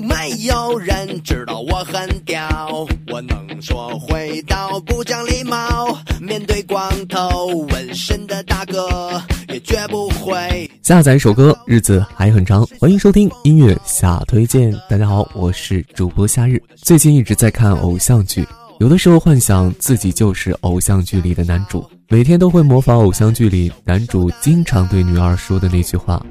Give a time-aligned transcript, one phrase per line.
[0.00, 2.86] 没有人知道我很屌？
[3.08, 5.98] 我能说会道，不讲礼貌。
[6.20, 10.70] 面对光头纹身的大哥，也绝不会。
[10.82, 12.66] 下载一首歌，日子还很长。
[12.80, 14.72] 欢迎收听音乐下推荐。
[14.88, 16.62] 大家好，我是主播夏日。
[16.76, 18.46] 最近一直在看偶像剧，
[18.80, 26.24] 有的时候幻想自己就是偶像剧里的男主，每天都会模仿偶像剧里男主经常对女二说的那句话。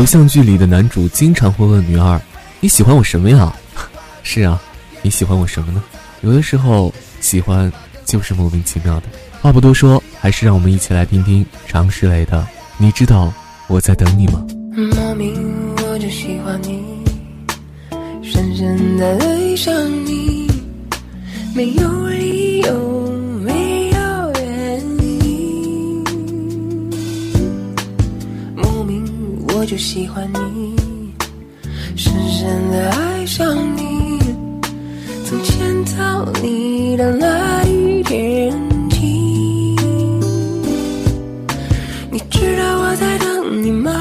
[0.00, 2.18] 偶像剧里的男主经常会问女二
[2.58, 3.54] ：“你喜欢我什么呀？”
[4.24, 4.58] 是啊，
[5.02, 5.82] 你喜欢我什么呢？
[6.22, 7.70] 有的时候喜欢
[8.06, 9.02] 就是莫名其妙的。
[9.42, 12.38] 话不多说，还是让我们一起来听听常石磊的
[12.78, 13.30] 《你知道
[13.66, 14.42] 我在等你吗》。
[14.96, 15.36] 莫名
[15.76, 16.82] 我就喜欢你，
[18.22, 19.74] 深深的爱上
[20.06, 20.50] 你，
[21.54, 22.99] 没有理由。
[29.60, 30.74] 我就喜欢你，
[31.94, 34.18] 深深的爱上你，
[35.26, 38.50] 从见到你的那一天
[38.88, 39.76] 起。
[42.10, 43.92] 你知道我在等你吗？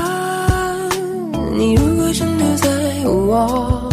[1.58, 2.70] 你如果真的在
[3.04, 3.92] 乎我，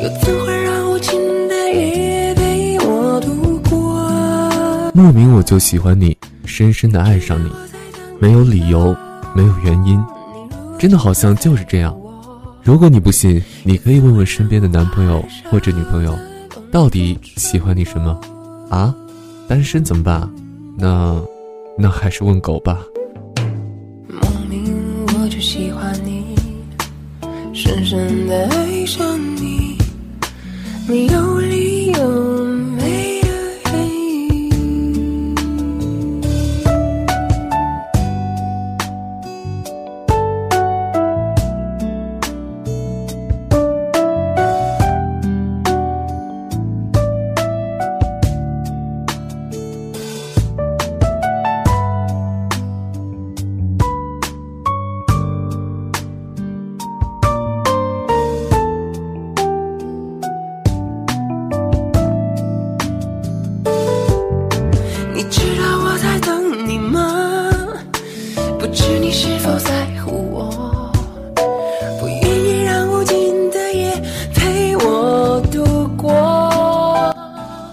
[0.00, 4.92] 又怎会让无尽的夜陪我度过？
[4.94, 6.16] 莫名我就喜欢你，
[6.46, 7.50] 深深的爱上你，
[8.20, 8.96] 没有理由，
[9.34, 10.00] 没有原因。
[10.82, 11.96] 真的好像就是这样。
[12.64, 16.18] 如果你不信，你可以问问身边的男朋友或者女朋友，
[16.72, 18.20] 到底喜欢你什么？
[18.68, 18.92] 啊，
[19.46, 20.28] 单身怎么办？
[20.76, 21.22] 那，
[21.78, 22.80] 那还是问狗吧。
[24.08, 24.74] 莫名
[25.20, 26.34] 我就喜欢你，
[27.54, 29.78] 深深的爱上你，
[30.88, 31.61] 你有理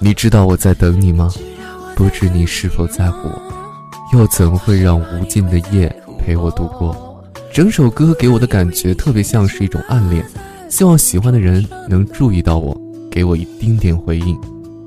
[0.10, 1.32] 你知道我在等你吗？
[1.96, 3.40] 不知你是否在乎我，
[4.12, 5.88] 又怎会让无尽的夜
[6.18, 7.24] 陪我度过？
[7.54, 10.26] 整首歌给我的感觉特别像是一种暗恋，
[10.68, 12.76] 希望喜欢的人能注意到我，
[13.12, 14.36] 给我一丁点回应。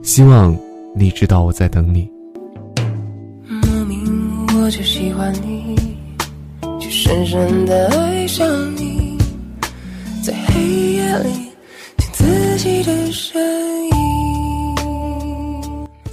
[0.02, 0.58] 希望
[0.96, 2.10] 你知道我在等你。
[3.46, 5.76] 莫名我就喜欢你，
[6.80, 8.44] 就深深的爱上
[8.74, 9.16] 你，
[10.20, 10.60] 在黑
[10.94, 11.30] 夜里
[11.96, 13.61] 听自己的声音。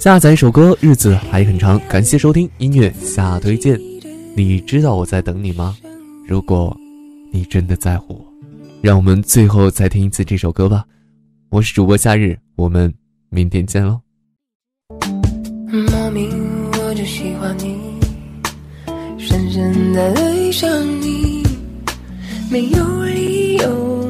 [0.00, 1.78] 下载一首歌，日子还很长。
[1.86, 3.78] 感谢收听音乐下推荐。
[4.34, 5.76] 你知道我在等你吗？
[6.26, 6.74] 如果
[7.30, 8.24] 你真的在乎我，
[8.80, 10.86] 让我们最后再听一次这首歌吧。
[11.50, 12.90] 我是主播夏日，我们
[13.28, 14.00] 明天见喽。
[15.70, 16.30] 莫名
[16.78, 17.76] 我就喜欢你，
[19.18, 20.66] 深深的爱上
[21.02, 21.42] 你，
[22.50, 24.09] 没有理由。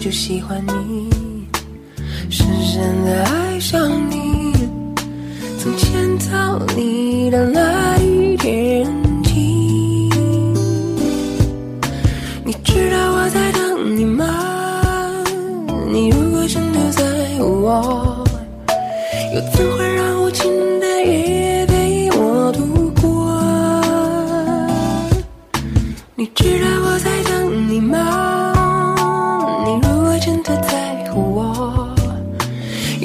[0.00, 1.10] 就喜欢你，
[2.30, 4.52] 深深的爱上你，
[5.58, 8.86] 从见到你的那一天
[9.24, 10.08] 起。
[12.44, 14.24] 你知道我在等你吗？
[15.90, 17.02] 你如果真的在
[17.40, 18.24] 乎我，
[19.34, 19.87] 又怎会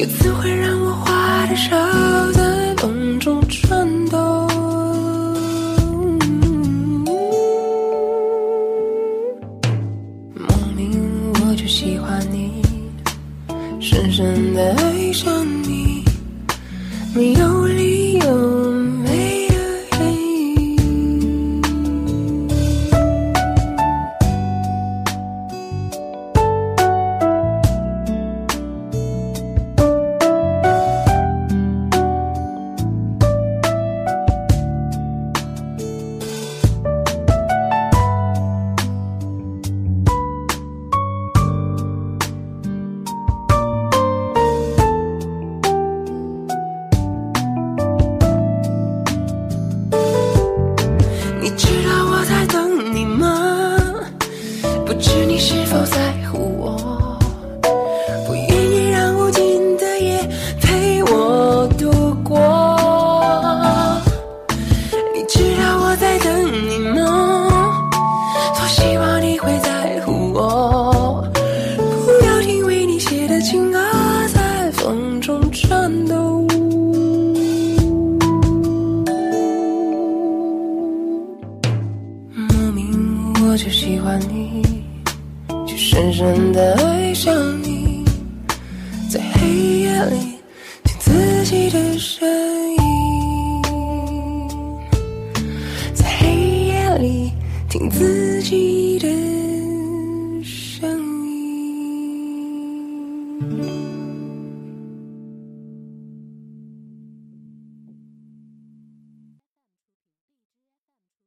[0.04, 0.63] 又怎会让